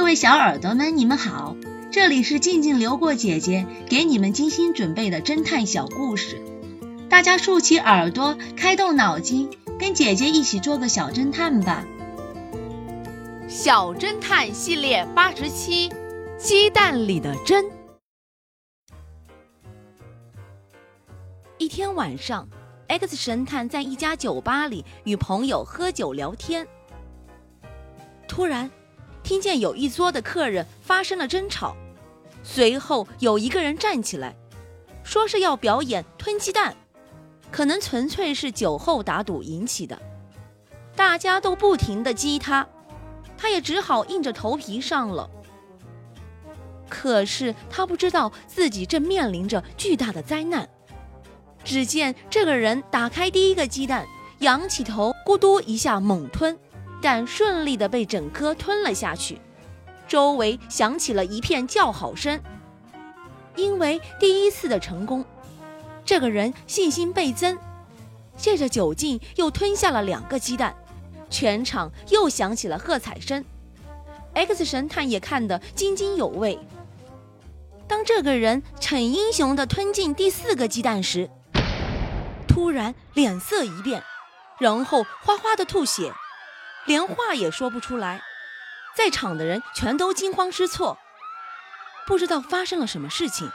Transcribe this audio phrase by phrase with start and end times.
[0.00, 1.56] 各位小耳朵们，你们好，
[1.92, 6.40] 这里是静静流过姐姐给你们精心准备的侦探小故事，
[7.10, 11.84] 大家竖起耳朵，开动脑筋，跟姐姐一起做个小侦探吧。
[13.46, 15.92] 小侦探系列八十七，
[16.38, 17.66] 鸡蛋里的针。
[21.58, 22.48] 一天晚上
[22.88, 26.66] ，X 神探在一家酒吧里与朋友喝酒聊天，
[28.26, 28.68] 突然。
[29.22, 31.76] 听见有一桌的客人发生了争吵，
[32.42, 34.34] 随后有一个人站起来，
[35.04, 36.74] 说是要表演吞鸡蛋，
[37.50, 40.00] 可能纯粹是酒后打赌引起的。
[40.96, 42.66] 大家都不停的激他，
[43.36, 45.30] 他也只好硬着头皮上了。
[46.88, 50.68] 可是他不知道自己正面临着巨大的灾难。
[51.62, 54.06] 只见这个人打开第一个鸡蛋，
[54.40, 56.58] 仰起头，咕嘟一下猛吞。
[57.02, 59.40] 但顺利的被整颗吞了下去，
[60.06, 62.40] 周围响起了一片叫好声。
[63.56, 65.24] 因为第一次的成功，
[66.04, 67.58] 这个人信心倍增，
[68.36, 70.74] 借着酒劲又吞下了两个鸡蛋，
[71.28, 73.44] 全场又响起了喝彩声。
[74.34, 76.58] X 神探也看得津津有味。
[77.88, 81.28] 当这个人逞英雄的吞进第四个鸡蛋时，
[82.46, 84.02] 突然脸色一变，
[84.58, 86.12] 然后哗哗的吐血。
[86.86, 88.22] 连话也说不出来，
[88.96, 90.98] 在场的人全都惊慌失措，
[92.06, 93.50] 不知道发生了什么事情。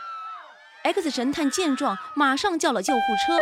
[0.84, 3.38] X 神探见状，马上叫了救护车，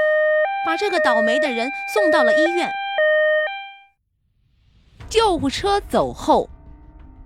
[0.66, 2.72] 把这个倒霉的人送到了医院。
[5.10, 6.50] 救护车走后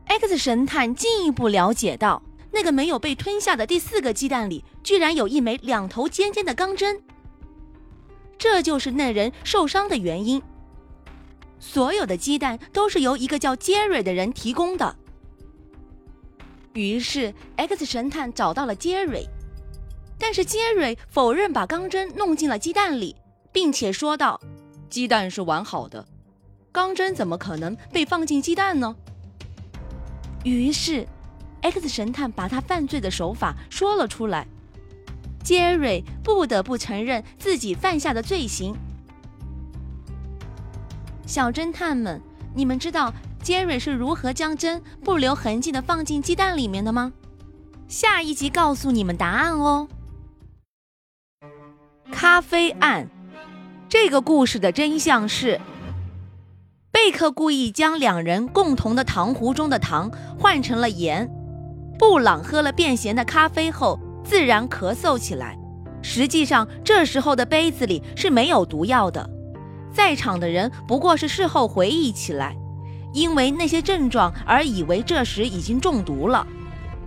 [0.08, 2.22] ，X 神探进一步了解到，
[2.52, 7.04] 那个没有被吞下的第四个鸡蛋里，居然有一枚两头尖尖的钢针，
[8.38, 10.42] 这就是那人受伤的原因。
[11.60, 14.96] 所有的鸡蛋都是由一个叫杰瑞的人提供的。
[16.74, 19.28] 于是，X 神探找到了杰瑞，
[20.20, 23.16] 但是杰瑞否认把钢针弄进了鸡蛋里，
[23.52, 24.40] 并且说道
[24.88, 26.06] ：“鸡蛋是完好的，
[26.72, 28.96] 钢针怎么可能被放进鸡蛋呢？”
[30.46, 31.08] 于是
[31.62, 34.48] ，X 神探把他犯罪的手法说了出来，
[35.44, 38.76] 杰瑞不得不承认自己犯下的罪行。
[41.28, 42.22] 小侦探们，
[42.56, 47.12] 你们知道杰瑞是如何将针不留痕迹的放进鸡蛋里面的吗？
[47.90, 49.90] 下一集告诉你们答案哦。
[52.14, 53.10] 咖啡案，
[53.90, 55.60] 这个故事的真相是，
[56.92, 61.30] 贝克故意将两人共同的糖壶中的糖换成了盐，
[62.00, 65.60] 布朗喝了变咸的咖啡后自然咳嗽起来，
[66.02, 69.30] 实际上这时候的杯子里是没有毒药的。
[69.98, 72.56] 在场的人不过是事后回忆起来，
[73.14, 76.46] 因为那些症状而以为这时已经中毒了。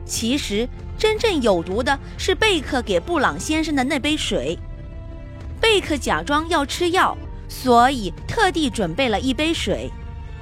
[0.05, 0.69] 其实
[0.99, 4.59] 真正有毒的是贝克给布朗先生的那杯水。
[5.61, 7.17] 贝克假装要吃药，
[7.49, 9.89] 所以特地准备了一杯水，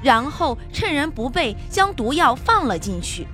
[0.01, 3.27] 然后趁人不备将毒药放了进去。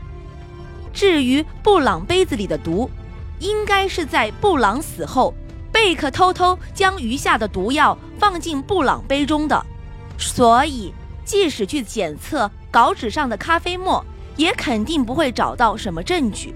[0.92, 2.90] 至于布朗杯子里的毒，
[3.38, 5.32] 应该是在布朗死后。
[5.74, 9.66] 贝克偷偷将余下的毒药放进布朗杯中的，
[10.16, 14.02] 所以即使去检测稿纸上的咖啡沫，
[14.36, 16.54] 也肯定不会找到什么证据。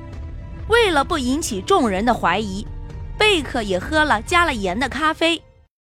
[0.68, 2.64] 为了不引起众人的怀疑，
[3.18, 5.42] 贝克也喝了加了盐的咖啡。